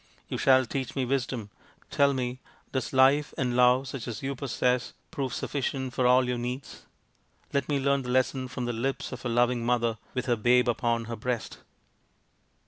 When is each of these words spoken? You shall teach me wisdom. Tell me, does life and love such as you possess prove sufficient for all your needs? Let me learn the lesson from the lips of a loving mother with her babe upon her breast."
You 0.29 0.39
shall 0.39 0.65
teach 0.65 0.95
me 0.95 1.05
wisdom. 1.05 1.51
Tell 1.91 2.11
me, 2.11 2.39
does 2.71 2.91
life 2.91 3.35
and 3.37 3.55
love 3.55 3.87
such 3.89 4.07
as 4.07 4.23
you 4.23 4.33
possess 4.33 4.93
prove 5.11 5.31
sufficient 5.31 5.93
for 5.93 6.07
all 6.07 6.27
your 6.27 6.39
needs? 6.39 6.87
Let 7.53 7.69
me 7.69 7.79
learn 7.79 8.01
the 8.01 8.09
lesson 8.09 8.47
from 8.47 8.65
the 8.65 8.73
lips 8.73 9.11
of 9.11 9.25
a 9.25 9.29
loving 9.29 9.63
mother 9.63 9.99
with 10.15 10.25
her 10.25 10.35
babe 10.35 10.67
upon 10.67 11.05
her 11.05 11.15
breast." 11.15 11.59